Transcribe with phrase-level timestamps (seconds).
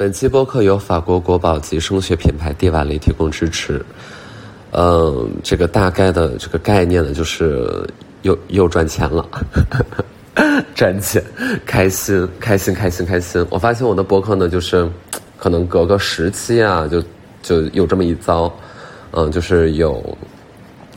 [0.00, 3.84] 本期播客由法国国宝级声学品牌蒂瓦雷提供支持。
[4.70, 7.86] 嗯，这个大概的这个概念呢，就是
[8.22, 9.28] 又又赚钱了，
[10.74, 11.22] 赚钱，
[11.66, 13.46] 开心，开心，开心，开心。
[13.50, 14.88] 我发现我的博客呢，就是
[15.36, 17.04] 可能隔个时期啊，就
[17.42, 18.50] 就有这么一遭。
[19.10, 20.02] 嗯，就是有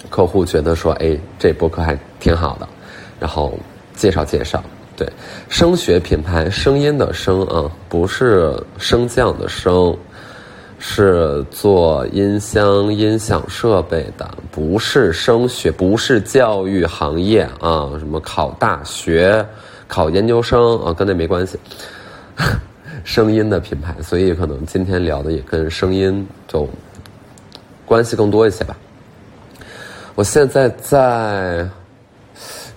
[0.09, 2.65] 客户觉得说，哎，这博客还挺好的，
[3.19, 3.59] 然后
[3.97, 4.63] 介绍介绍。
[4.95, 5.11] 对，
[5.49, 9.97] 声学品牌，声音的声啊，不是升降的升，
[10.77, 19.43] 是做音箱、音响设备的，不是声学，不是教育行业啊，什么考大学、
[19.87, 21.57] 考研究生啊，跟那没关系。
[23.03, 26.69] 声音的品牌，所以可能今天聊的也跟声音就
[27.83, 28.77] 关系更多一些吧。
[30.13, 31.67] 我现在在。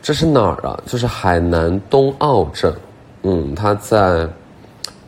[0.06, 0.80] 这是哪儿啊？
[0.86, 2.72] 就是海南东澳镇，
[3.24, 4.24] 嗯，它在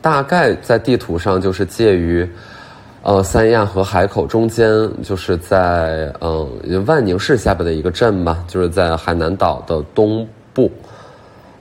[0.03, 2.29] 大概在地图上就是介于
[3.05, 4.69] 呃三亚和海口中间，
[5.05, 10.69] 就是在嗯万宁市下边的一个镇吧，就是在海南岛的东部。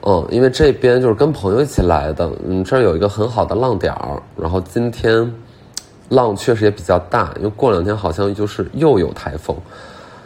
[0.01, 5.31] 嗯，因为这边就是跟朋友一起来的，嗯，这儿有一个很好的浪点儿，然后今天
[6.09, 9.55] 浪确实也比较大，因为过两天好像就是又有台风，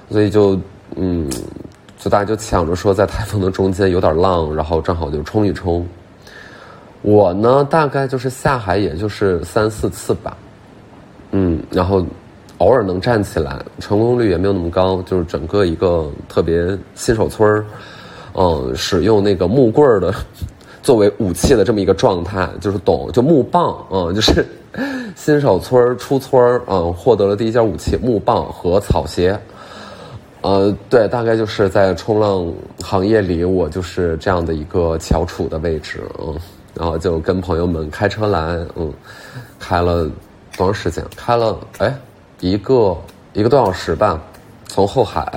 [0.09, 0.57] 所以就
[0.95, 1.29] 嗯。
[2.01, 5.85] 就大家就抢着说，在台风的中间有点浪，然后正好就冲一冲。
[7.03, 10.35] 我呢，大概就是下海，也就是三四次吧，
[11.29, 12.03] 嗯，然后
[12.57, 17.63] 偶尔能站起来，成功率也没有那么高，就是整个一个特别新手村儿，
[18.33, 20.11] 嗯，使用那个木棍儿的
[20.81, 24.43] 作为武器的这么一个状态，就是懂就木棒，嗯，就是
[25.15, 29.39] 新手村出村儿，嗯，获得了第一件武器木棒和草鞋。
[30.41, 36.35] 呃，对，大概就是在冲浪行业里，我就是这样的一个翘楚的位置，嗯，
[36.73, 38.91] 然后就跟朋友们开车来，嗯，
[39.59, 40.09] 开了
[40.57, 41.05] 多长时间？
[41.15, 41.95] 开了哎，
[42.39, 42.97] 一个
[43.33, 44.19] 一个多小时吧，
[44.67, 45.31] 从后海，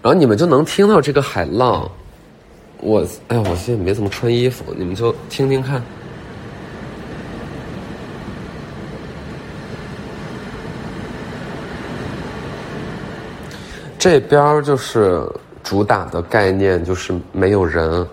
[0.00, 1.90] 然后你们就能听到这个海浪，
[2.80, 5.82] 我哎呀，我现在没怎么穿衣服，你们就听听看。
[14.02, 15.24] 这边就是
[15.62, 18.04] 主打的概念，就是没有人，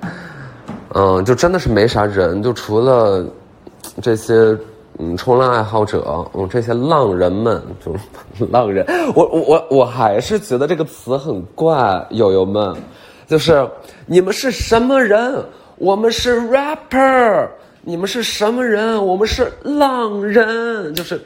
[0.94, 3.22] 嗯，就真的是没啥人，就除了
[4.00, 4.56] 这些
[4.98, 7.94] 嗯冲浪爱好者，嗯，这些浪人们，就
[8.38, 12.74] 是 浪人，我我我我还是觉得这个词很怪，友友们，
[13.26, 13.68] 就是
[14.06, 15.44] 你们是什么人？
[15.76, 17.46] 我们是 rapper，
[17.82, 19.06] 你们是什么人？
[19.06, 21.20] 我们是浪人，就是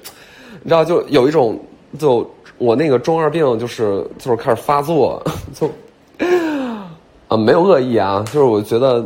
[0.60, 1.56] 你知道，就有一种
[2.00, 2.28] 就。
[2.62, 5.20] 我那个中二病就是就是开始发作，
[5.52, 5.68] 就
[7.26, 9.04] 啊没有恶意啊，就是我觉得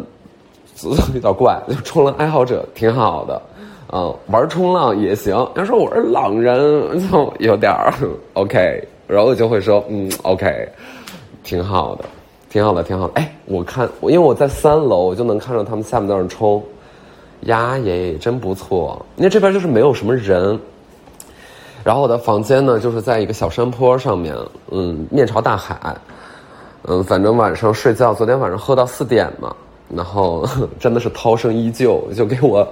[1.14, 3.40] 有点怪，就 冲浪爱好者挺好的，
[3.86, 5.34] 啊玩冲浪也行。
[5.54, 6.60] 要说我是浪人，
[7.10, 7.72] 就有点
[8.34, 10.68] OK，然后我就会说嗯 OK，
[11.42, 12.04] 挺好的，
[12.50, 13.14] 挺好的，挺好的。
[13.14, 16.62] 哎，我看因为我在三楼，我就能看到他们下面在那冲，
[17.46, 19.00] 呀耶，真不错。
[19.16, 20.60] 因为这边就是没有什么人。
[21.86, 24.34] 然后我的房间呢，就是在一个小山坡上面，
[24.72, 25.96] 嗯，面朝大海，
[26.82, 29.54] 嗯，反正晚上睡觉，昨天晚上喝到四点嘛，
[29.94, 30.44] 然后
[30.80, 32.66] 真的是涛声依旧，就给我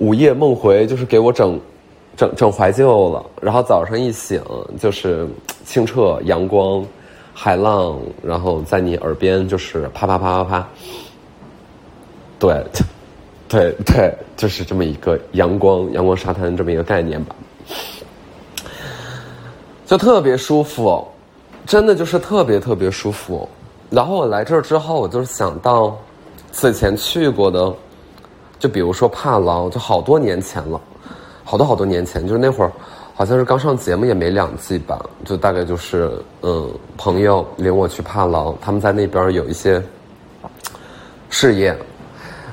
[0.00, 1.58] 午夜梦回，就是给我整
[2.14, 3.24] 整整怀旧了。
[3.40, 4.38] 然后早上一醒，
[4.78, 5.26] 就是
[5.64, 6.84] 清澈阳光，
[7.32, 10.68] 海浪，然后在你耳边就是啪啪啪啪啪，
[12.38, 12.62] 对，
[13.48, 17.34] 对对，就是这么一个阳光阳光沙滩这么一个概念吧。
[19.92, 21.06] 就特别舒服，
[21.66, 23.46] 真的就是特别特别舒服。
[23.90, 25.94] 然后我来这儿之后，我就是想到
[26.50, 27.70] 此前去过的，
[28.58, 30.80] 就比如说帕劳，就好多年前了，
[31.44, 32.72] 好多好多年前，就是那会儿
[33.12, 36.10] 好像是刚上节目也没两季吧，就大概就是
[36.40, 39.82] 嗯，朋友领我去帕劳，他们在那边有一些
[41.28, 41.76] 事业，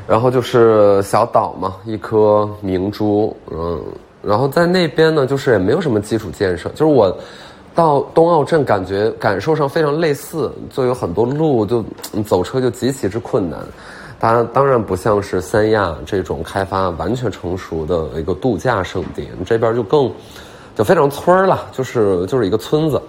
[0.06, 3.82] 然后就是小岛嘛，一颗明珠，嗯。
[4.22, 7.16] 然后在那边呢，就是也没有什么基础建设，就是我
[7.74, 11.84] 到东澳镇，感觉感受上非常类似，就有很多路就
[12.26, 13.60] 走车就极其之困难。
[14.20, 20.12] 当然，当然不像是三亚这种开发完全成熟的一个度假胜地，这边就更
[20.76, 23.02] 就非常村儿了，就是就是一个村子。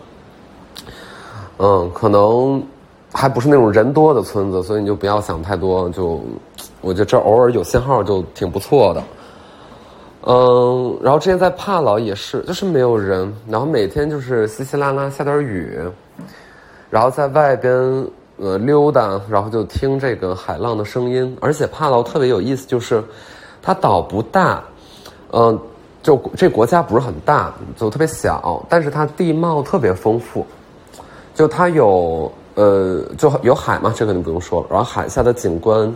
[1.59, 2.63] 嗯，可能
[3.13, 5.89] 还不是那种人多的村子，所以你就不要想太多。
[5.89, 6.21] 就
[6.81, 9.03] 我觉得这偶尔有信号就挺不错的。
[10.23, 15.79] 嗯，然后之前在帕劳也是，就是没有人，然后每天就是稀稀拉拉下点雨，
[16.91, 17.73] 然后在外边
[18.37, 21.35] 呃溜达，然后就听这个海浪的声音。
[21.41, 23.03] 而且帕劳特别有意思，就是
[23.63, 24.63] 它岛不大，
[25.33, 25.59] 嗯，
[26.03, 30.47] 就这国家不是很大，就特别小，但是它地貌特别丰富，
[31.35, 35.91] 就它有呃就有海嘛，这个就不用说了，然后海下的景观。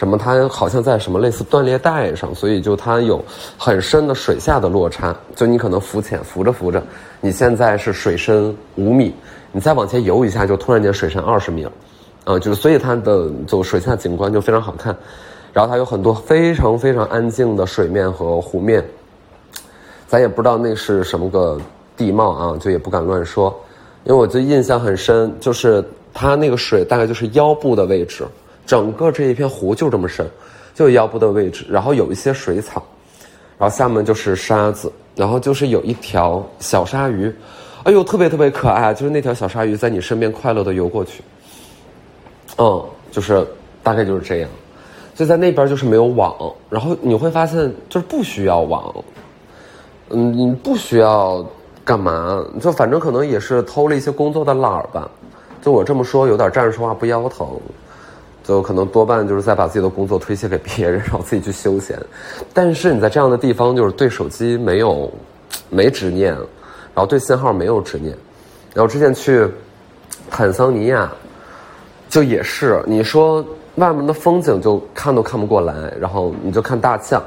[0.00, 0.16] 什么？
[0.16, 3.22] 它好像在什么类似断裂带上，所以就它有
[3.58, 5.14] 很深的水下的落差。
[5.36, 6.82] 就你可能浮潜，浮着浮着，
[7.20, 9.14] 你现在是水深五米，
[9.52, 11.72] 你再往前游一下，就突然间水深二十米了，
[12.24, 14.96] 啊，就是所以它的就水下景观就非常好看。
[15.52, 18.82] 然后它有很多非常非常安静的水面和湖面，
[20.06, 21.60] 咱也不知道那是什么个
[21.94, 23.54] 地貌啊，就也不敢乱说。
[24.04, 28.24] 因为我就印象很深，就是它那个水大概就是腰部的位置。
[28.70, 30.24] 整个这一片湖就这么深，
[30.72, 32.80] 就腰部的位置，然后有一些水草，
[33.58, 37.34] 然后下面就是沙子，然后就是有一条小鲨鱼，
[37.82, 41.20] 哎呦，特别特别可爱，就是那条小鲨鱼在你身边快乐的游过去，
[42.58, 42.80] 嗯，
[43.10, 43.44] 就是
[43.82, 44.48] 大概就是这样，
[45.16, 46.32] 就在那边就是没有网，
[46.68, 48.94] 然后你会发现就是不需要网，
[50.10, 51.44] 嗯，你不需要
[51.84, 55.10] 干嘛，就反正可能也是偷了一些工作的懒儿吧，
[55.60, 57.48] 就我这么说有点站着说话不腰疼。
[58.50, 61.96] 就可能多半就是在把自己的工作推卸给别人， 然后自己去休闲。
[62.52, 65.08] 但是你在这样的地方，就是对手机没有
[65.68, 68.12] 没执念，然后对信号没有执念。
[68.74, 69.48] 然后之前去
[70.28, 71.08] 坦桑尼亚，
[72.08, 73.44] 就也是你说
[73.76, 77.22] 外面的风景就看都看不过来，然后你就看大象，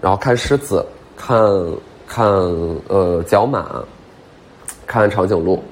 [0.00, 0.84] 然后看狮子，
[1.16, 1.38] 看
[2.08, 2.26] 看
[2.88, 3.80] 呃角马，
[4.88, 5.62] 看长颈鹿，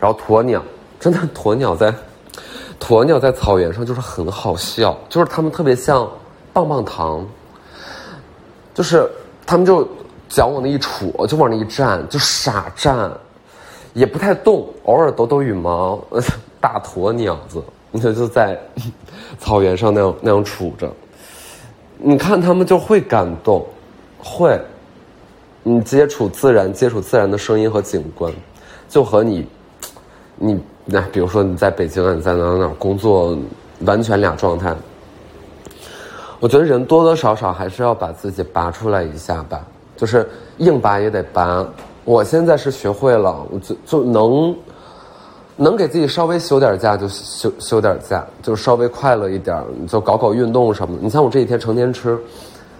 [0.00, 0.62] 然后鸵鸟，
[0.98, 1.92] 真的鸵鸟在。
[2.80, 6.08] 鸵鸟在草原上就是很好笑，就是它们特别像
[6.52, 7.26] 棒棒糖，
[8.74, 9.10] 就是
[9.44, 9.86] 它们就
[10.28, 13.10] 脚往那一杵，就往那一站，就傻站，
[13.94, 15.98] 也不太动，偶尔抖抖羽毛。
[16.60, 18.58] 大鸵鸟子，你就就在
[19.38, 20.92] 草原上那样那样杵着，
[21.98, 23.64] 你看它们就会感动，
[24.18, 24.60] 会，
[25.62, 28.32] 你接触自然，接触自然的声音和景观，
[28.88, 29.46] 就和你，
[30.38, 30.58] 你。
[30.90, 33.36] 那比如说你在北京啊，你在哪哪哪工作，
[33.80, 34.74] 完全俩状态。
[36.40, 39.66] 我觉得人多多少少还是要把自己拔出来一下吧，
[39.98, 40.26] 就是
[40.56, 41.62] 硬拔也得拔。
[42.06, 44.56] 我现在是学会了，我就就能
[45.56, 51.02] 能给自己稍微休点假就休休点假，就稍微快乐一点，就搞搞运动什么的。
[51.02, 52.18] 你像我这几天成天吃，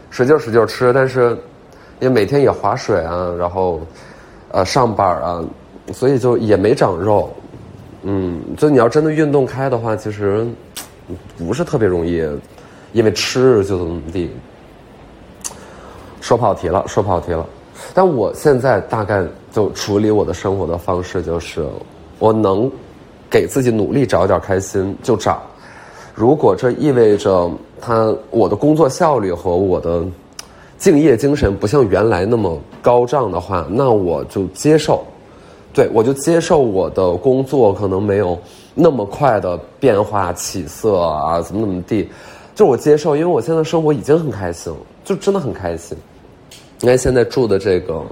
[0.08, 1.36] 使劲使劲吃，但是
[2.00, 3.80] 因为每天也划水啊，然后
[4.50, 5.44] 呃上班啊，
[5.92, 7.28] 所以就也没长肉。
[8.02, 10.46] 嗯，就你要真的运动开的话，其实
[11.36, 12.24] 不是特别容易，
[12.92, 14.30] 因为吃就怎么地。
[16.20, 17.46] 说跑题了，说跑题了。
[17.94, 21.66] 但我现在大概就处理我的生活的方式就是，
[22.18, 22.70] 我能
[23.30, 25.42] 给自己努力找点开心就找。
[26.14, 30.04] 如果这意味着他我的工作效率和我的
[30.76, 35.04] 敬业精神不像原来那么高涨的话，那我就接受。
[35.78, 38.36] 对，我就接受我的工作可能没有
[38.74, 42.10] 那么快的变化起色啊，怎么怎么地，
[42.52, 45.96] 就我接受，因为我现在生活已经很开心了，就真的很开心。
[46.80, 48.02] 你看现在住的这个，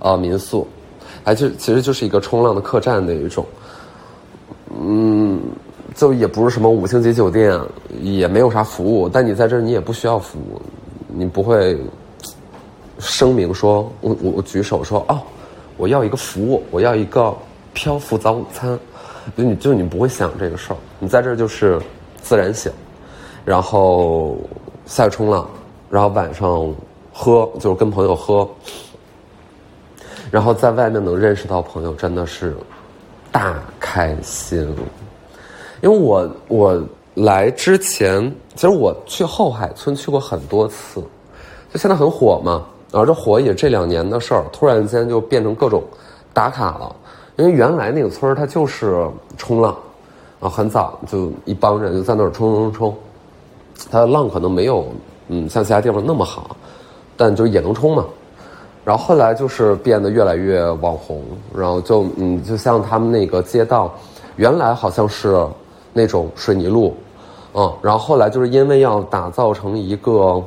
[0.00, 0.66] 呃，民宿，
[1.22, 3.46] 还就其实就是一个冲浪的客栈的一种，
[4.76, 5.40] 嗯，
[5.94, 7.56] 就也不是什么五星级酒店，
[8.02, 10.60] 也没有啥服务，但你在这儿你也不需要服务，
[11.06, 11.78] 你不会
[12.98, 15.20] 声明说，我我我举手说哦。
[15.76, 17.34] 我要一个服务，我要一个
[17.72, 18.78] 漂浮早午餐，
[19.36, 21.80] 就你就你不会想这个事儿，你在这儿就是
[22.22, 22.72] 自然醒，
[23.44, 24.36] 然后
[24.86, 25.48] 下去冲浪，
[25.90, 26.74] 然后晚上
[27.12, 28.48] 喝就是跟朋友喝，
[30.30, 32.56] 然后在外面能认识到朋友真的是
[33.30, 34.60] 大开心，
[35.82, 36.82] 因为我我
[37.14, 41.02] 来之前，其实我去后海村去过很多次，
[41.70, 42.64] 就现在很火嘛。
[42.96, 45.82] 然后这火也这两年的事儿，突然间就变成各种
[46.32, 46.96] 打卡了。
[47.36, 49.76] 因为原来那个村儿它就是冲浪，
[50.40, 52.96] 啊，很早就一帮人就在那儿冲冲冲冲。
[53.90, 54.86] 它的浪可能没有
[55.28, 56.56] 嗯像其他地方那么好，
[57.18, 58.02] 但就也能冲嘛。
[58.82, 61.22] 然后后来就是变得越来越网红，
[61.54, 63.94] 然后就嗯就像他们那个街道，
[64.36, 65.46] 原来好像是
[65.92, 66.96] 那种水泥路，
[67.52, 70.42] 嗯，然后后来就是因为要打造成一个。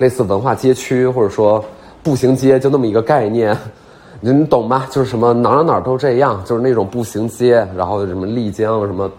[0.00, 1.64] 类似文化街区或者说
[2.08, 3.54] 步行街，就那么一个概念，
[4.18, 4.88] 你懂吧？
[4.90, 9.10] 就是什么哪儿哪儿都这样，就是那种步行街，然后什么丽江什么，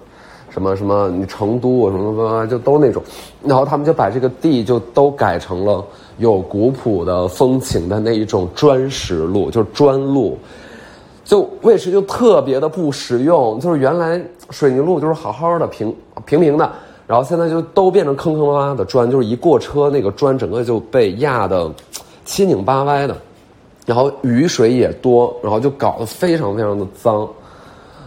[0.50, 3.04] 什么什么你成都什么什么就都那种，
[3.44, 5.86] 然后他们就把这个地就都改成了
[6.18, 10.36] 有古朴的风情的那一种砖石路，就是砖路，
[11.24, 13.60] 就为什就特别的不实用？
[13.60, 14.20] 就是原来
[14.50, 16.68] 水泥路就是好好的平平平的。
[17.06, 21.68] 然后现在就都变成坑坑洼洼的砖，就是一过车那个砖整个就被压的
[22.30, 23.18] 七拧八歪的，
[23.88, 27.28] 然后雨水也多，然后就搞得非常非常的脏，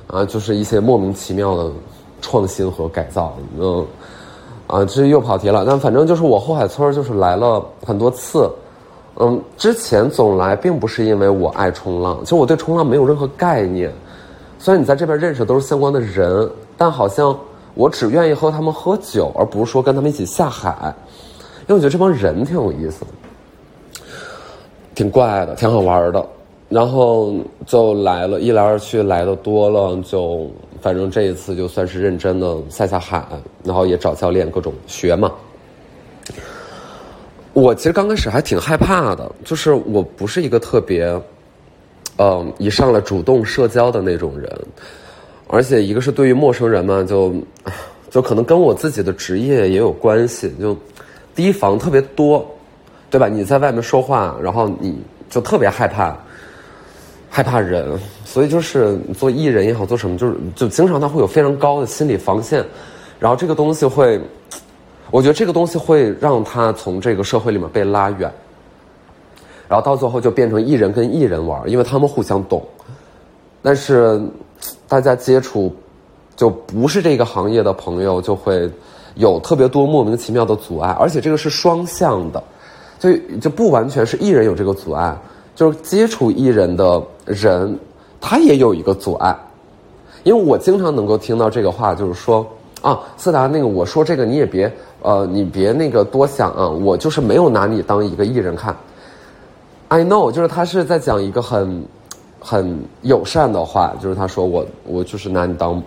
[0.07, 1.73] 啊，就是一些莫名其妙的
[2.21, 3.85] 创新和改造，嗯，
[4.69, 5.65] 啊，这又跑题了。
[5.67, 8.49] 但反正就是我后海村就是来了很多次，
[9.17, 13.93] 嗯，之前总来并不是因为我爱冲浪，其实我对冲浪没有任何概念。
[14.61, 17.37] 虽然你在这边认识都是相关的人，但好像。
[17.75, 20.95] 我只愿意和他们喝酒，而不是说跟他们一起下海，
[21.61, 23.07] 因为我觉得这帮人挺有意思的，
[25.03, 26.25] 挺怪的，挺好玩的。
[26.69, 27.35] 然后
[27.67, 30.49] 就来了，一来二去来的多了，就
[30.81, 33.27] 反正这一次就算是认真的下下海，
[33.65, 35.33] 然后也找教练各种学嘛。
[37.53, 41.05] 我其实刚开始还挺害怕的，就是我不是一个特别，
[42.19, 44.49] 嗯，一上来主动社交的那种人。
[45.49, 47.35] 而且一个是对于陌生人嘛，就
[48.09, 50.77] 就可能跟我自己的职业也有关系，就
[51.35, 52.47] 提防特别多，
[53.13, 53.29] 对吧？
[53.29, 56.17] 你在外面说话，然后你就特别害怕，
[57.29, 62.65] 害怕人，所以就是做艺人也好，做什么就是就经常他会有非常高的心理防线，
[63.21, 64.19] 然后这个东西会，
[65.11, 68.33] 我觉得这个东西会让他从这个社会里面被拉远，
[69.69, 72.61] 然后到最后就变成艺人跟艺人玩，因为他们互相懂，
[73.63, 74.21] 但是。
[74.87, 75.75] 大家接触
[76.37, 78.71] 就不是这个行业的朋友，就会
[79.17, 82.41] 有特别多莫名其妙的阻碍，而且这个是双向的，
[83.03, 85.13] 所以就不完全是艺人有这个阻碍，
[85.57, 87.77] 就是接触艺人的人，
[88.21, 89.37] 他也有一个阻碍。
[90.23, 92.47] 因为我经常能够听到这个话，就是说
[92.81, 98.73] 啊，思达那个我说这个你也别呃，你别那个多想啊，我就是没有拿你当一个艺人看。
[99.89, 101.85] I know，就是他是在讲一个很。
[102.45, 105.81] 很友善的话，就是他说我我就是拿你当，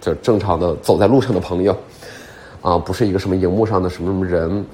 [0.00, 1.72] 就正常的走在路上的朋友，
[2.62, 4.66] 啊，不是一个什么荧幕上的什么什么人，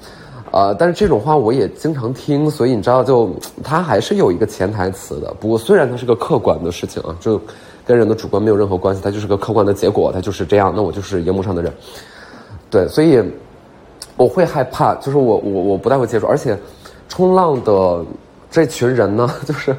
[0.51, 3.29] 呃，但是这种话我也经常听，所以你知道，就
[3.63, 5.33] 他还是有一个潜台词的。
[5.39, 7.39] 不过虽然它是个客观的事情啊，就
[7.85, 10.73] 跟人的主观没有任何关系，它就是个客观的结果，它就是这样。
[10.75, 11.73] 那我就是荧幕上的人，
[12.69, 13.21] 对，所以
[14.15, 16.57] 我会害怕，就是我我我不太会接触，而且
[17.07, 18.05] 冲浪的
[18.49, 19.75] 这群人呢， 就是。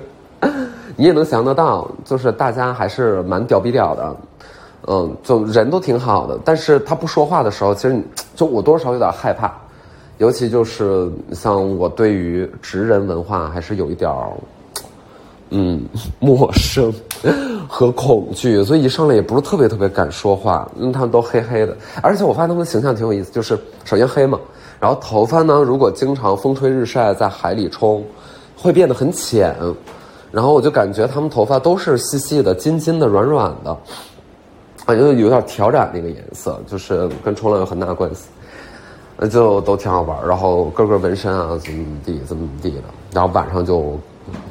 [1.00, 4.16] 你也能想得到，就是大家还是蛮屌逼屌的，
[4.88, 6.36] 嗯，就人都挺好的。
[6.44, 8.02] 但是他不说话的时候，其实
[8.34, 9.52] 就我多少有点害怕，
[10.18, 14.30] 尤其就是像我对于职人文化还是有一点儿，
[15.50, 15.82] 嗯，
[16.20, 16.92] 陌生
[17.68, 20.70] 和恐惧，所以一上来也不是特别特别敢说话。
[20.76, 24.38] 因为他们都黑黑的，而且我发现他们的形象挺有意思，就是首先黑嘛，
[24.80, 28.04] 然后头发呢，如果经常风吹日晒在海里冲，
[28.56, 29.54] 会变得很浅。
[30.30, 33.70] 然后我就感觉他们头发都是细细的、金金的、软软的，
[34.84, 38.24] 啊，就有点挑染那个颜色，就是跟冲浪有很大关系，
[39.26, 42.84] 就都挺好玩然后个个纹身啊，怎么怎么地，怎么怎么地的。
[43.12, 43.98] 然后晚上就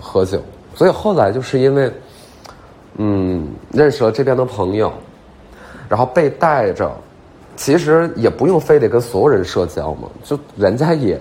[0.01, 0.41] 喝酒，
[0.75, 1.91] 所以后来就是因为，
[2.97, 4.91] 嗯，认识了这边的朋友，
[5.87, 6.91] 然后被带着，
[7.55, 11.19] 其实也不用非得跟所有人社交嘛，就人家也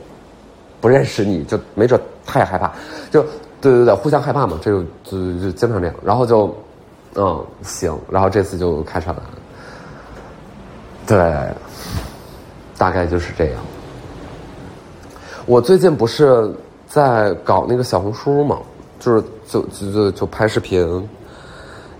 [0.80, 2.72] 不认识你，就没准他也害怕，
[3.10, 3.24] 就。
[3.58, 6.54] 对对对，互相害怕嘛，这就就就经常这样，然后就，
[7.14, 9.22] 嗯，行，然后这次就开车了，
[11.06, 11.16] 对，
[12.76, 13.54] 大概就是这样。
[15.46, 16.50] 我最近不是
[16.86, 18.58] 在搞那个小红书嘛，
[18.98, 21.08] 就是就就就就拍视频，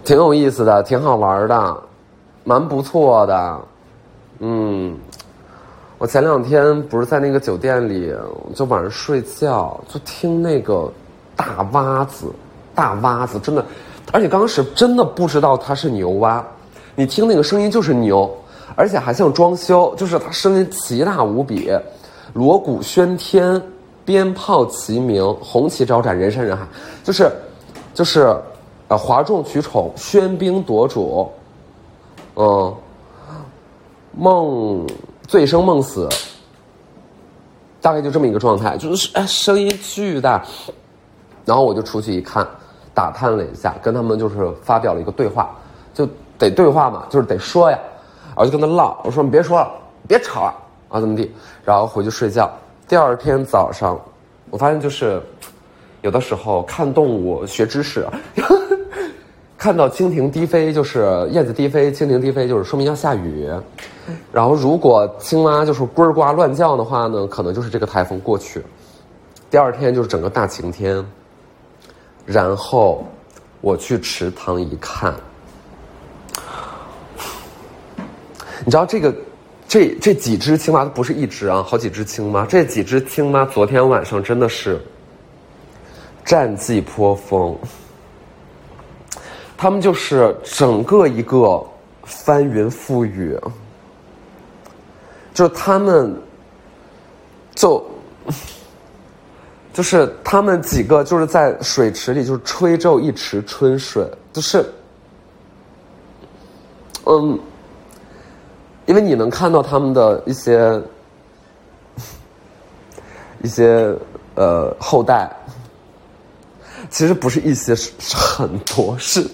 [0.05, 1.77] 挺有意思的，挺好玩的，
[2.45, 3.61] 蛮不错的，
[4.41, 4.97] 嗯，
[5.99, 8.15] 我前两天不是在那个酒店里，
[8.55, 10.93] 就晚上睡觉就听那个。
[11.39, 12.33] 大蛙子，
[12.75, 13.63] 大蛙子，真的，
[14.11, 16.43] 而且刚开始真的不知道它是牛蛙，
[16.95, 18.35] 你听那个声音就是牛，
[18.75, 21.71] 而且还像装修，就是它声音奇大无比，
[22.33, 23.61] 锣鼓喧天，
[24.05, 26.67] 鞭炮齐鸣，红旗招展，人山人海，
[27.05, 27.31] 就是，
[27.95, 28.37] 就是，
[28.89, 31.31] 呃，哗众取宠，喧宾夺主，
[32.35, 32.75] 嗯，
[34.13, 34.87] 梦
[35.27, 36.09] 醉生梦死，
[37.81, 40.45] 大概就这么一个状态，就是哎，声音巨大。
[41.45, 42.45] 然后我就出去一看，
[42.93, 45.55] 打探了一下，跟他们就是发表了一个对话，
[45.95, 46.05] 就
[46.37, 47.79] 得对话嘛，就是得说呀，
[48.45, 49.71] 后就跟他唠，我说你别说了，
[50.07, 50.55] 别吵了
[50.89, 51.31] 啊，怎么地？
[51.65, 52.51] 然后回去睡觉。
[52.87, 53.99] 第二天早上，
[54.51, 55.21] 我发现就是，
[56.03, 58.07] 有的时候看动物学知识，
[59.57, 63.49] 看到蜻蜓低飞就是燕子低飞，蜻蜓低飞就是说明要下雨，
[64.33, 68.63] 然后如果青蛙就是呱呱乱叫的话呢，可能就是这个台风过去。
[69.51, 71.05] 第二天就是整个大晴天。
[72.25, 73.07] 然后
[73.61, 75.15] 我去池塘一看，
[78.67, 79.15] 你知道这个
[79.69, 82.45] 这这几只青蛙不是一只啊，好几只青蛙。
[82.45, 84.81] 这几只青蛙昨天晚上真的是
[86.25, 87.57] 战绩颇丰，
[89.57, 91.65] 他们就是整个一个
[92.03, 93.39] 翻云覆雨，
[95.33, 96.13] 就是他们
[97.55, 97.89] 就
[99.73, 104.69] 就是他们几个就是在水池里就是吹皱一池春水，就是
[107.05, 107.39] 嗯。
[108.87, 110.81] 因为你能看到他们的一些
[113.43, 113.93] 一些
[114.37, 115.29] 呃后代，
[116.89, 119.29] 其实不是一些，是很多，是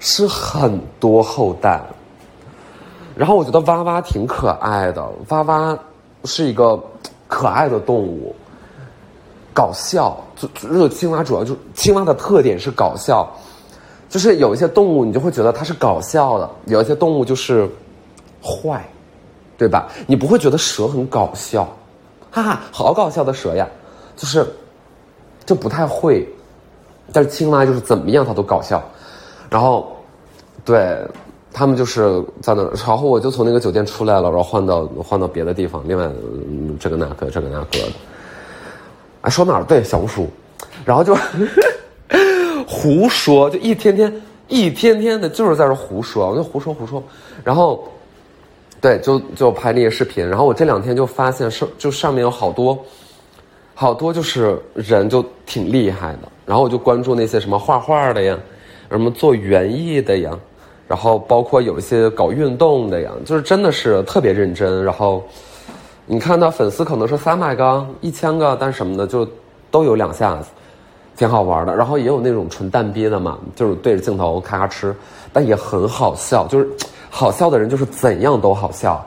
[0.00, 1.82] 是很多后代。
[3.16, 5.78] 然后我觉得蛙蛙挺可爱的，蛙蛙
[6.24, 6.78] 是一个
[7.26, 8.34] 可爱的动物，
[9.54, 10.14] 搞笑。
[10.36, 13.28] 就青蛙主要就青蛙的特点是搞笑，
[14.10, 17.66] 就是有一些动物你就会觉得它是搞笑的，有一些动物就是。
[18.42, 18.84] 坏，
[19.56, 19.88] 对吧？
[20.06, 21.64] 你不会觉得蛇很搞笑，
[22.30, 23.66] 哈哈，好搞笑的蛇呀，
[24.16, 24.46] 就是，
[25.44, 26.26] 就不太会。
[27.12, 28.82] 但是青蛙就是怎么样它都搞笑，
[29.48, 29.96] 然后，
[30.64, 31.02] 对，
[31.52, 36.08] 他们就是在那，然后我就从那个酒店出来了，然后换到换到别的地方，另外
[36.78, 37.92] 这个那个这个那个的，
[39.22, 39.64] 哎，说哪儿？
[39.64, 40.28] 对，小红书，
[40.84, 41.16] 然后就
[42.68, 47.02] 胡说，就一天天一天天的，就是在这胡说，我就胡说胡说，
[47.42, 47.88] 然后。
[48.80, 52.78] 对，就就拍那些视频，然后我这两天就发现上就上面有好多，
[53.74, 58.38] 好多就是人就挺厉害的，然后我就关注那些什么画画的呀，
[58.88, 60.30] 什么做园艺的呀，
[60.86, 64.84] 然后包括有一些搞运动的呀，就是真的是特别认真。
[64.84, 65.24] 然后
[66.06, 69.28] 你看到粉丝可能是三百个、一千个，但什么的就
[69.72, 70.50] 都有两下子，
[71.16, 71.74] 挺好玩的。
[71.74, 74.94] 然后也有那种纯蛋逼的嘛，就是对着镜头咔咔吃，
[75.32, 76.68] 但也很好笑，就是。
[77.10, 79.04] 好笑的人就是怎样都好笑，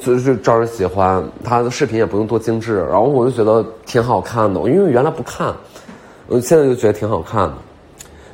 [0.00, 1.22] 就是招人喜欢。
[1.42, 4.60] 他的视频也不用多精致，然后我就觉得挺好看的。
[4.62, 5.52] 因为原来不看，
[6.28, 7.54] 我现在就觉得挺好看的。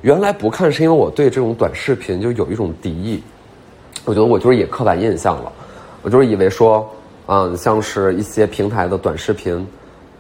[0.02, 3.22] 原来不看是因为我对这种短视频就有一种敌意，
[4.04, 5.50] 我觉得我就是也刻板印象了。
[6.02, 6.88] 我就是以为说，
[7.26, 9.66] 啊，像是一些平台的短视频，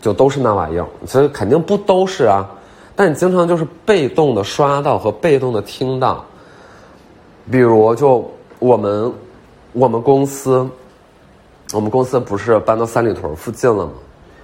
[0.00, 0.86] 就都是那玩意儿。
[1.06, 2.48] 其实肯定不都是啊，
[2.96, 6.24] 但你经常就是被动的刷到和被动的听到，
[7.50, 8.28] 比如就。
[8.58, 9.12] 我们，
[9.72, 10.68] 我们公司，
[11.72, 13.92] 我们公司不是搬到三里屯附近了吗？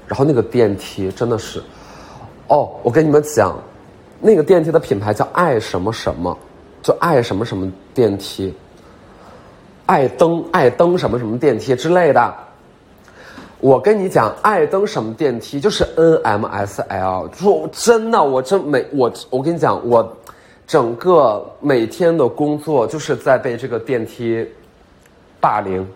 [0.07, 1.61] 然后那个电梯真的是，
[2.46, 3.59] 哦，我跟你们讲，
[4.20, 6.37] 那个电梯的品牌叫爱什么什么，
[6.81, 8.55] 就爱什么什么电梯，
[9.87, 12.35] 爱登爱登什么什么电梯之类的。
[13.59, 20.16] 我跟你讲，爱登什么电梯就是 N M S L，说真的，我真没我我跟你讲我。
[20.66, 24.46] 整个每天的工作就是在被这个电梯
[25.40, 25.87] 霸凌，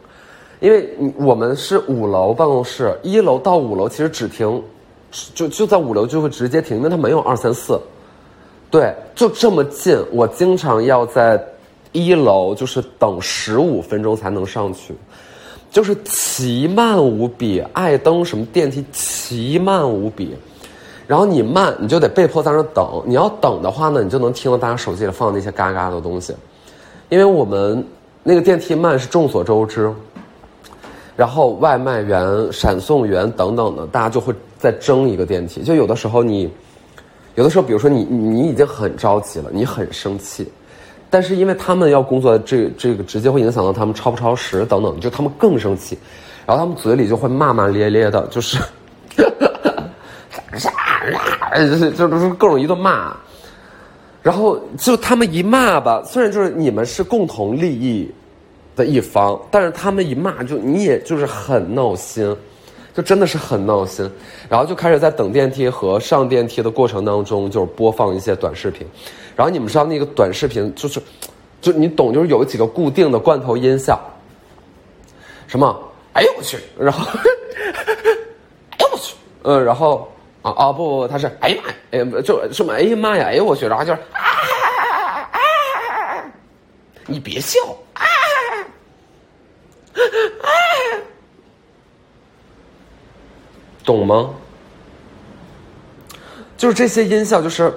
[0.60, 4.62] 因为我们是五楼办公室，一楼到五楼其实只停，
[5.34, 7.80] 就就在五楼就会直接停，因为它没有二三四，
[8.70, 11.42] 对，就这么近，我经常要在
[11.92, 14.94] 一楼就是等十五分钟才能上去，
[15.70, 20.36] 就是奇慢无比，爱登什么电梯奇慢无比。
[21.08, 22.86] 然后你慢，你就得被迫在那等。
[23.06, 26.36] 你要等的话呢，你就能听到大家手机里放那些嘎嘎的东西，
[27.08, 27.82] 因为我们
[28.22, 29.90] 那个电梯慢是众所周知。
[31.16, 35.64] 然后外卖员、闪送员等等的，大家就会在争一个电梯。
[35.64, 36.48] 就有的时候你，
[37.34, 40.46] 有的时候，比如说你你已经很着急了，你很生气，
[41.10, 45.98] 但是因为他们要工作，这这个直接会影响到他们超不超时等等，就他们更生气，
[46.46, 48.58] 然后他们嘴里就会骂骂咧咧的，就是。
[50.52, 50.68] 就是
[51.54, 53.16] 就是各种一顿骂，
[54.22, 58.10] 然后就他们一骂吧，虽然就是你们是共同利益
[58.74, 62.36] 的一方，但是他们一骂就你也就是很闹心，
[62.94, 64.10] 就真的是很闹心。
[64.48, 68.86] 然后就开始在等电梯和上电梯的过程当中，就是播放一些短视频。
[69.34, 71.00] 然后你们知道那个短视频就是，
[71.60, 73.98] 就你懂，就是有几个固定的罐头音效，
[75.46, 75.80] 什么？
[76.14, 76.58] 哎呦我去！
[76.78, 77.06] 然后，
[78.70, 79.14] 哎呦我去！
[79.42, 80.08] 嗯，然后。
[80.52, 84.22] 啊不不不，他是哎呀妈呀，哎就什么哎呀妈呀，哎呀我去，然后就是啊，
[87.06, 87.58] 你别笑，
[87.94, 88.04] 啊，
[93.84, 94.30] 懂吗？
[96.56, 97.72] 就是这些音效，就是，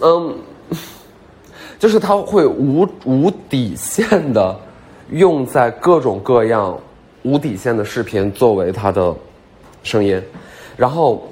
[0.00, 0.38] 嗯，
[1.78, 4.56] 就是他会无无底线的
[5.10, 6.78] 用在各种各样
[7.22, 9.14] 无底线的视频作为他的
[9.82, 10.22] 声音。
[10.82, 11.22] 然后，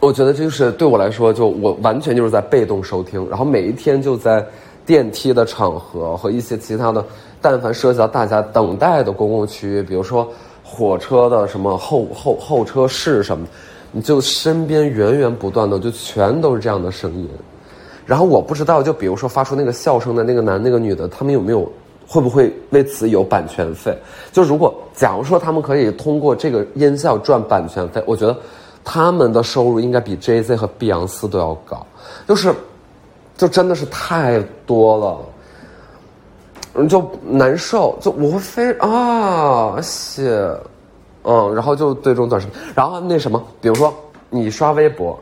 [0.00, 3.24] 我觉得就是对我来说，就我完全就是在被动收听。
[3.28, 4.44] 然后每一天就在
[4.84, 7.04] 电梯的场合和一些其他的，
[7.40, 10.28] 但凡涉及到大家等待的公共区域，比如说
[10.64, 13.46] 火车的什么候候候车室什么，
[13.92, 17.28] 你就身边源源不断的就全都是这样的声音。
[18.04, 21.70] 然后我不知道，就比如说发出那个笑声的那个男那个女的，他们有没有
[22.06, 23.96] 会不会为此有版权费？
[24.32, 28.36] 就如果假如说他们可以通过这个音效赚版权费，我觉得
[28.84, 31.84] 他们的收入应该比 J Z 和碧昂斯都要高。
[32.28, 32.54] 就是，
[33.36, 35.18] 就真的是太多了。
[36.86, 40.30] 就难受，就我会非啊谢，
[41.22, 43.90] 嗯，然后就对这种短视频，然后那什么，比如说
[44.28, 45.18] 你刷微博，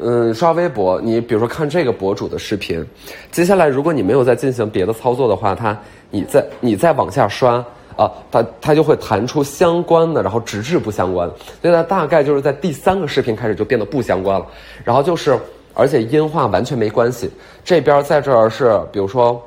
[0.00, 2.84] 嗯，刷微博，你比如说看这个博主的视频，
[3.30, 5.76] 接下来如果你没有再进行别的操作的话，它
[6.10, 7.54] 你再你再往下刷
[7.96, 11.28] 啊，它它就会弹出相关的，然后直至不相关，
[11.60, 14.46] 所以它大概就是在第三个视频开始就变得不相关了，
[14.84, 15.38] 然后就是
[15.74, 17.30] 而且音画完全没关系，
[17.64, 19.40] 这边在这儿是比如说。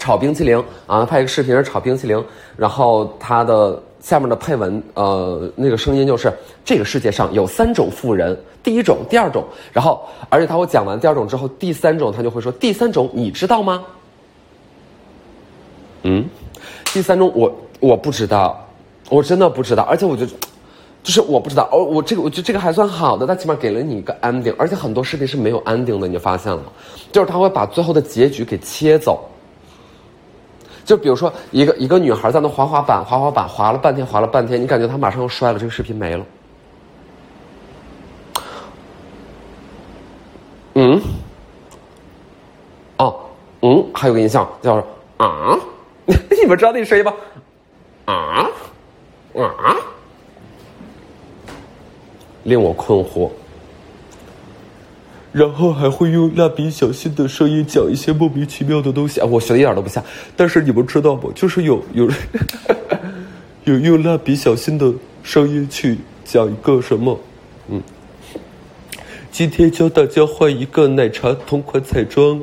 [0.00, 1.04] 炒冰淇淋啊！
[1.04, 2.24] 拍一个视频是炒冰淇淋，
[2.56, 6.32] 然后它的下面的配文，呃，那个声音就是
[6.64, 13.84] 这个世界上有三种富人，第一种，第二种，然后而且他会讲完第二种之后，第三种他就会说第三种你知道吗？
[16.04, 16.24] 嗯，
[16.86, 18.66] 第三种我我不知道，
[19.10, 26.62] 我真的不知道，而且我就就是我不知道，哦，我这个我觉得这个还算好的，他起码给了你一个 ending，而且很多视频是没有 ending 的，你发现了？
[27.12, 29.22] 就是他会把最后的结局给切走。
[30.88, 36.24] 就比如说，一个一个女孩在那滑滑板，滑滑板滑了半天，滑了半天，你感觉她马上要摔了，这个视频没了。
[40.76, 40.98] 嗯，
[42.96, 43.20] 哦，
[43.60, 44.82] 嗯，还有个印象叫
[45.18, 45.58] 啊，
[46.06, 47.12] 你们知道那谁吧？
[48.06, 48.48] 啊，
[49.36, 49.76] 啊，
[52.44, 53.28] 令我困惑。
[55.38, 59.24] 然后还会用蜡笔小新的声音讲一些莫名其妙的东西啊！
[59.24, 60.02] 我学的一点都不像，
[60.36, 61.30] 但是你们知道不？
[61.30, 62.10] 就是有有
[63.62, 67.16] 有用蜡笔小新的声音去讲一个什么？
[67.68, 67.80] 嗯，
[69.30, 72.40] 今天教大家画一个奶茶同款彩妆。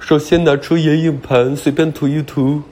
[0.00, 2.62] 首先拿出眼影盘，随便涂一涂，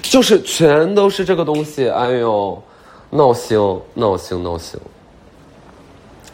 [0.00, 1.86] 就是全都是这个东西。
[1.90, 2.62] 哎呦，
[3.10, 3.58] 闹心，
[3.92, 4.80] 闹心，闹心，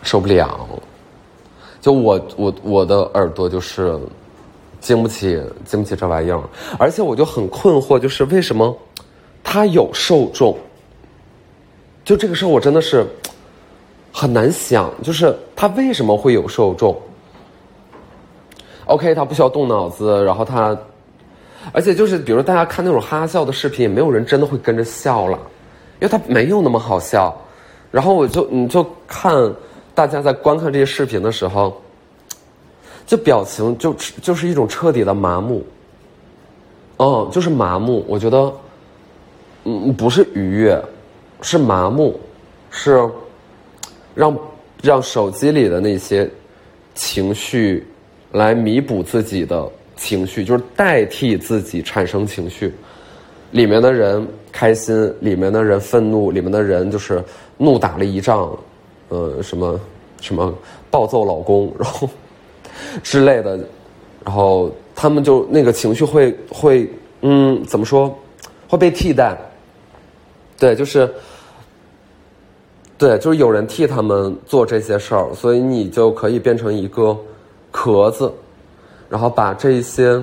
[0.04, 0.68] 受不了。
[1.84, 4.00] 就我我我的耳朵就是
[4.80, 6.40] 经不起经不起这玩意儿，
[6.78, 8.74] 而且我就很困惑，就是为什么
[9.42, 10.56] 它有受众？
[12.02, 13.06] 就这个事儿，我真的是
[14.10, 16.98] 很难想，就是它为什么会有受众
[18.86, 20.74] ？OK，它不需要动脑子，然后它，
[21.70, 25.36] 而且就是比如大家看那种哈笑的视频，也没有人真的会跟着笑了，
[26.00, 27.38] 因为它没有那么好笑。
[27.90, 29.54] 然后我就你就看。
[29.94, 31.80] 大家在观看这些视频的时候，
[33.06, 35.64] 就表情就就是一种彻底的麻木，
[36.96, 38.04] 哦，就是麻木。
[38.08, 38.52] 我觉得，
[39.64, 40.82] 嗯，不是愉悦，
[41.42, 42.18] 是麻木，
[42.70, 43.08] 是
[44.14, 44.38] 让
[44.82, 46.28] 让手机里的那些
[46.94, 47.86] 情绪
[48.32, 52.74] 来弥补自己的情绪，就是代替自己产生情绪。
[53.52, 57.22] 里面的人开心，里面的人愤怒，里面的人就是
[57.56, 58.50] 怒打了一仗。
[59.08, 59.80] 呃，什么
[60.20, 60.52] 什么
[60.90, 62.08] 暴揍老公，然后
[63.02, 63.56] 之类的，
[64.24, 66.90] 然后他们就那个情绪会会
[67.20, 68.16] 嗯，怎么说
[68.68, 69.36] 会被替代？
[70.58, 71.12] 对，就是
[72.96, 77.16] 对，就是有人替他们做这些事儿，所以你就可以变成一个
[77.70, 78.32] 壳子，
[79.08, 80.20] 然后把这些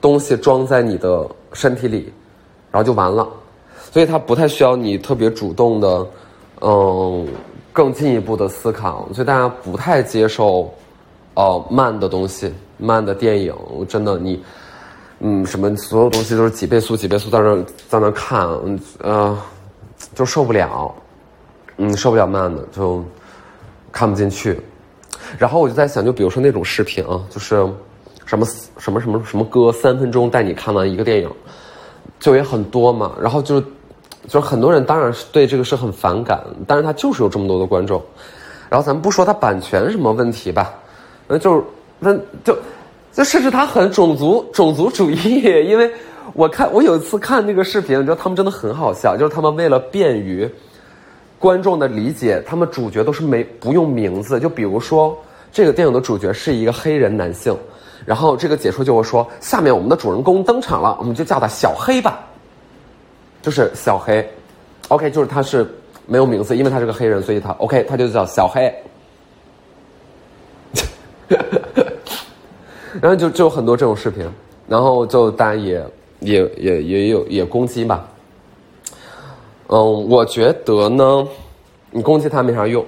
[0.00, 2.12] 东西装在你的身体里，
[2.72, 3.26] 然后就完了。
[3.92, 6.06] 所以他不太需要你特别主动的，
[6.60, 7.26] 嗯。
[7.78, 10.68] 更进一步的思考，所以大家不太接受，
[11.34, 13.54] 哦，慢的东西，慢的电影，
[13.88, 14.42] 真的你，
[15.20, 18.48] 嗯，什么所有东西都是几倍速、几倍速在那在那看，
[19.04, 19.38] 嗯，
[20.12, 20.92] 就受不了，
[21.76, 23.04] 嗯，受不了慢的，就
[23.92, 24.60] 看不进去。
[25.38, 27.64] 然后我就在想，就比如说那种视频啊，就是
[28.24, 28.44] 什么
[28.76, 31.30] 什么什么什么歌，三分钟带你看完一个电影，
[32.18, 33.12] 就也很多嘛。
[33.22, 33.62] 然后就。
[34.28, 38.00] 就是很多人当然是对这个是很反感，但是他就是有这么多的观众，
[38.68, 40.74] 然后咱们不说他版权什么问题吧，
[41.26, 41.62] 那就是
[41.98, 42.14] 那
[42.44, 42.56] 就
[43.10, 45.90] 就甚至他很种族种族主义，因为
[46.34, 50.48] 我看我有一次看那个视频，你知道他们真的很好笑，就是他们为了便于
[51.38, 55.16] 观众的理解，他们主角都是没不用名字，就比如说
[55.50, 57.56] 这个电影的主角是一个黑人男性，
[58.04, 62.20] 然后这个解说就会说，下面我们的主人公登场了，我们就叫他小黑吧。
[63.42, 64.26] 就是小黑
[64.88, 65.66] ，OK，就是他是
[66.06, 68.72] 没有名字，因为他是个黑人，所以他 OK，他就叫小黑。
[73.00, 74.28] 然后就就很多这种视频，
[74.66, 75.86] 然后就大家也
[76.20, 78.08] 也也也有也攻击吧。
[79.68, 81.28] 嗯，我觉得呢，
[81.90, 82.84] 你攻击他没啥用，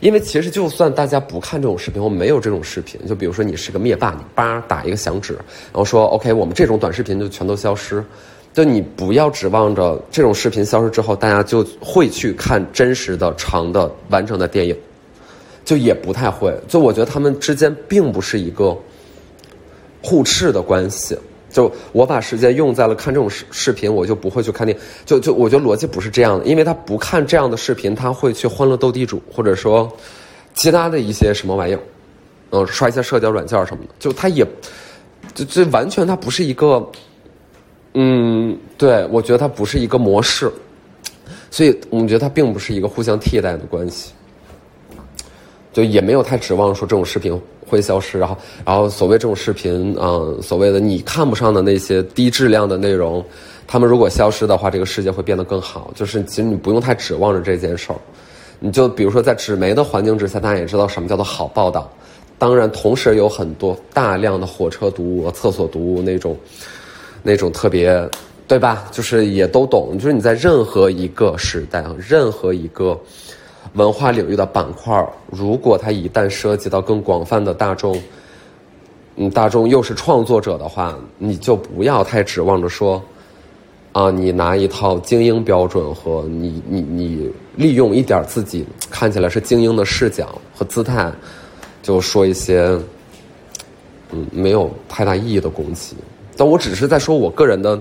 [0.00, 8.04] 因为其实就算大家不看这种视频，或没有这种视频，就比如说你是个灭霸，你叭打一个响指，然后说 OK，我们这种短视频就全都消失，
[8.52, 14.76] 就你不要指望着这种视频消失之后，大家就会去看真实的、长的、完整的电影，
[15.64, 16.54] 就也不太会。
[16.68, 18.76] 就我觉得他们之间并不是一个
[20.02, 21.16] 互斥的关系。
[21.48, 24.84] 就我把时间用在了看这种视视频，我就不会去看电影。
[25.04, 29.90] 就就我觉得逻辑不是这样的，因为他不看这样的视频，他会去欢乐斗地主，或者说
[30.54, 31.80] 其他的一些什么玩意儿，
[32.52, 33.90] 嗯，刷一些社交软件什么的。
[33.98, 34.46] 就他也，
[35.34, 36.90] 就这完全他不是一个，
[37.94, 40.50] 嗯，对我觉得它不是一个模式，
[41.50, 44.12] 所以我们觉得它并不是一个互相替代的关系，
[45.72, 47.40] 就也没有太指望说这种视频。
[47.64, 53.24] 会消失，然后，然后所谓这种视频，嗯，所谓的你看不上的那些低质量的内容，
[53.66, 55.90] 他们如果消失的话，这个世界会变得更好。
[55.94, 57.96] 就是其实你不用太指望着这件事儿，
[58.60, 61.90] 你就比如说在纸媒的环境之下，大家也知道什么叫做好报道。
[62.36, 66.36] 当然，同时有很多大量的火车读物、厕所读物那种，
[67.22, 68.08] 那种特别，
[68.46, 68.84] 对吧？
[68.90, 69.98] 就是也都懂。
[69.98, 72.98] 就是你在任何一个时代，任何一个。
[73.74, 77.98] 文化领域的板块如果它一旦涉及到更广泛的大众，
[79.16, 83.02] 嗯，大众又是创作者的话，你就不要太指望着说，
[83.92, 91.10] 啊，你拿一套精英标准和你你你利用一点自己看起来是精英的视角和姿态，
[91.82, 92.78] 就说一些，
[94.10, 95.96] 嗯，没有太大意义的攻击。
[96.36, 97.80] 但我只是在说我个人的。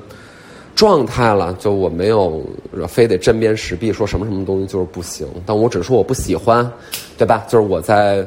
[0.74, 2.42] 状态了，就我没有
[2.88, 6.68] 非得针砭时弊说什么什么东西就是不行，但我只是说我不喜欢，
[7.18, 7.46] 对吧？
[7.48, 8.26] 就是我在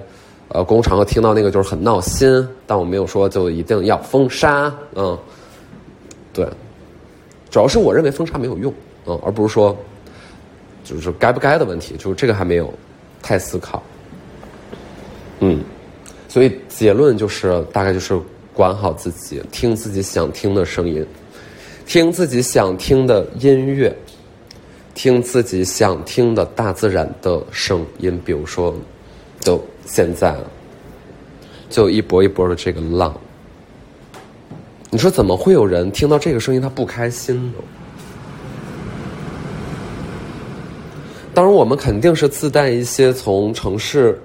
[0.49, 5.19] 呃公共场合听到那个就是很闹心，但我没有说就一定要封杀，嗯，
[6.35, 6.47] 对，
[7.51, 8.73] 主要是我认为封杀没有用，
[9.07, 9.75] 嗯，而不是说
[10.85, 12.73] 就是该不该的问题，就是这个还没有
[13.23, 13.83] 太思考，
[15.41, 15.65] 嗯，
[16.29, 18.21] 所以结论就是大概就是
[18.55, 21.05] 管好自己，听自己想听的声音。
[21.87, 23.95] 听自己想听的音乐，
[24.95, 28.75] 听自己想听的大自然的声音，比如说，
[29.41, 30.35] 就现在，
[31.69, 33.15] 就一波一波的这个浪。
[34.89, 37.59] 你说怎么会有人听到这个声音他不开心呢？
[41.35, 44.19] 当然，我们肯定是自带一些从城市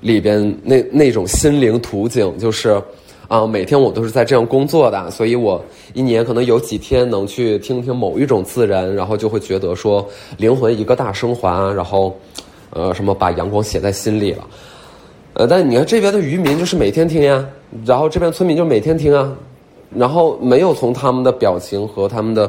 [0.00, 2.82] 里边那那种心灵图景，就是。
[3.28, 5.60] 啊，每天我都是在这样工作的，所以我
[5.94, 10.06] 一年可能有几天能去听听某一种自然，然后就会觉得说
[10.38, 12.16] 灵魂一个大升华，然后，
[12.70, 14.46] 呃，什么把阳光写在心里了，
[15.32, 17.44] 呃，但你看这边的渔民就是每天听呀，
[17.84, 19.36] 然后这边村民就每天听啊，
[19.92, 22.48] 然后没有从他们的表情和他们的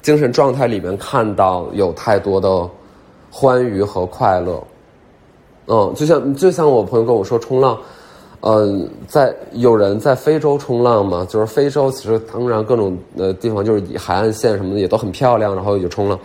[0.00, 2.66] 精神状态里面看到有太多的
[3.30, 4.64] 欢愉和快乐，
[5.66, 7.78] 嗯，就像就像我朋友跟我说冲浪。
[8.46, 11.26] 嗯，在有人在非洲冲浪嘛？
[11.30, 16.18] 就是非洲其实当然各种呃地方就是海岸线什么的也都很漂亮，然后也冲浪。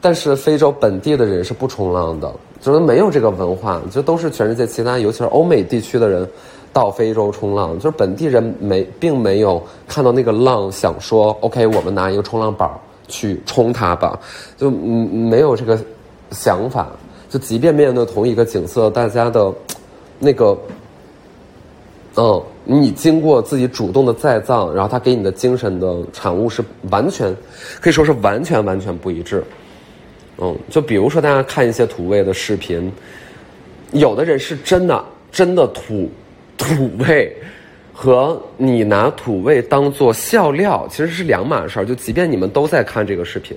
[0.00, 6.26] 但是非洲本地的人是不冲浪的，就是没有这个文化，就都是全世界其他，尤其是欧美地区的人
[6.72, 12.70] 到非洲冲浪，就是本地人没并没有看到那个浪想说 OK，我们拿一个冲浪板
[13.06, 14.18] 去冲它吧，
[14.56, 15.78] 就嗯没有这个
[16.30, 16.88] 想法。
[17.28, 19.52] 就即便面对同一个景色，大家的
[20.18, 20.56] 那个。
[22.16, 27.34] 嗯，你经过自己主动的再造，然后他给你的精神的产物是完全，
[27.80, 29.44] 可以说是完全完全不一致。
[30.38, 32.92] 嗯，就比如说大家看一些土味的视频，
[33.92, 36.10] 有的人是真的真的土
[36.58, 37.34] 土味，
[37.92, 41.84] 和你拿土味当做笑料其实是两码事儿。
[41.84, 43.56] 就即便你们都在看这个视频，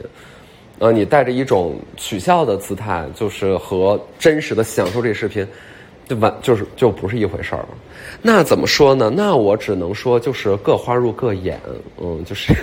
[0.78, 5.48] 呃，你带着一种取笑的姿态，就是和真实的享受这视频。
[6.08, 7.70] 就完就是就不是一回事儿了，
[8.22, 9.10] 那怎么说呢？
[9.16, 11.60] 那我只能说就是各花入各眼，
[12.02, 12.54] 嗯，就是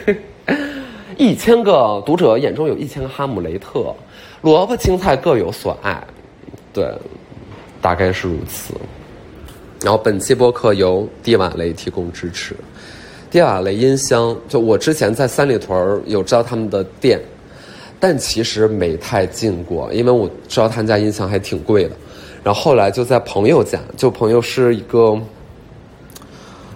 [1.17, 3.95] 一千个读者眼中有一千个哈姆雷特，
[4.43, 6.03] 萝卜青菜各有所爱，
[6.73, 6.87] 对，
[7.81, 8.75] 大概是如此。
[9.83, 12.55] 然后本期播客由蒂瓦雷提供支持，
[13.31, 17.19] 蒂瓦雷音箱，就我之前在三里屯有知道他们的店，
[17.99, 21.97] 但其实没太进过，因为我知道他们家音箱还挺贵的。
[22.43, 25.19] 然后后来就在朋友家，就朋友是一个，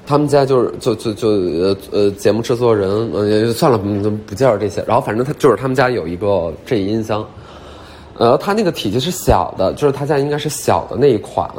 [0.06, 3.88] 他们家就是就就就呃呃节目制作人，呃算了，不
[4.26, 4.84] 不介绍这些。
[4.86, 7.26] 然后反正他就是他们家有一个这音箱，
[8.18, 11.50] 呃，他那个体积是小的，就是他家应该是小的那一款。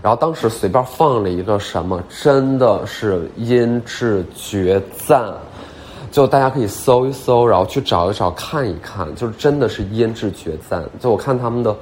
[0.00, 5.34] 然后当时随便放了一个什么，真的是音质绝赞，
[6.12, 10.84] 就大家可以搜一搜，然后去找一找看一看，就是真的是音质绝赞。
[11.00, 11.76] 就我看他们的，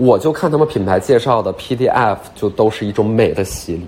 [0.00, 3.86] 我就看他们品牌介绍的 PDF，就都是一种美的洗礼。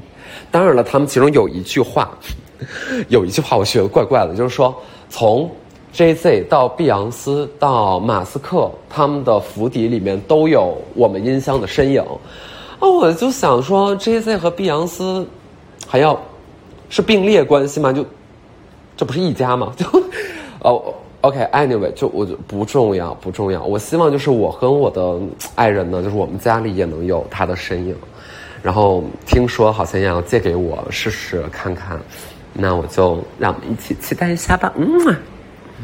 [0.51, 2.11] 当然了，他们其中有一句话，
[3.09, 4.75] 有一句话我觉得怪怪的，就是说
[5.09, 5.51] 从
[5.95, 12.03] JZ 到碧昂斯到马斯克，他们的府邸里面都有我们音箱的身影。
[12.79, 15.27] 啊，我就想说，JZ 和碧昂斯
[15.87, 16.21] 还要
[16.91, 17.91] 是并列关系吗？
[17.91, 18.05] 就
[18.99, 19.73] 这不是一家吗？
[19.79, 19.87] 就
[20.61, 23.65] 哦，OK，Anyway，就我就不重要，不重要。
[23.65, 25.19] 我希望就是我跟我的
[25.55, 27.97] 爱人呢，就是我们家里也能有他的身影。
[28.63, 31.99] 然后听说好像要借给我试试看看，
[32.53, 34.73] 那我就让我们一起期待一下吧。
[34.77, 35.17] 嗯。